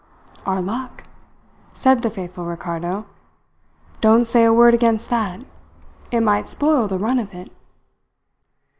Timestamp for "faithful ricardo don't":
2.09-4.25